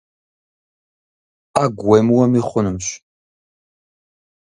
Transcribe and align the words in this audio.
Ӏэгу 1.53 1.85
уемыуэми 1.89 2.41
хъунущ. 2.47 2.85